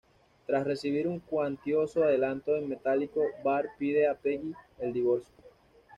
Tras 0.47 0.65
recibir 0.65 1.07
un 1.07 1.19
cuantioso 1.19 2.03
adelanto 2.03 2.55
en 2.57 2.67
metálico, 2.67 3.21
Bart 3.43 3.69
pide 3.77 4.07
a 4.07 4.15
Peggy 4.15 4.51
el 4.79 4.93
divorcio. 4.93 5.31